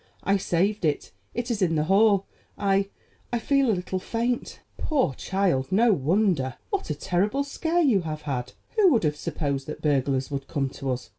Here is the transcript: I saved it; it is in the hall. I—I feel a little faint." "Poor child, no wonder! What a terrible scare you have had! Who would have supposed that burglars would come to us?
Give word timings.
I 0.23 0.37
saved 0.37 0.83
it; 0.83 1.11
it 1.35 1.51
is 1.51 1.61
in 1.61 1.75
the 1.75 1.83
hall. 1.83 2.25
I—I 2.57 3.37
feel 3.37 3.69
a 3.69 3.73
little 3.77 3.99
faint." 3.99 4.59
"Poor 4.79 5.13
child, 5.13 5.71
no 5.71 5.93
wonder! 5.93 6.55
What 6.71 6.89
a 6.89 6.95
terrible 6.95 7.43
scare 7.43 7.81
you 7.81 8.01
have 8.01 8.23
had! 8.23 8.53
Who 8.77 8.91
would 8.93 9.03
have 9.03 9.15
supposed 9.15 9.67
that 9.67 9.83
burglars 9.83 10.31
would 10.31 10.47
come 10.47 10.69
to 10.69 10.89
us? 10.89 11.09